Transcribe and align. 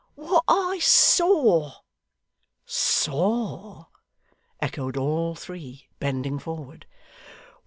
'What 0.15 0.45
I 0.47 0.79
saw.' 0.81 1.73
'Saw!' 2.65 3.85
echoed 4.59 4.97
all 4.97 5.35
three, 5.35 5.89
bending 5.99 6.39
forward. 6.39 6.87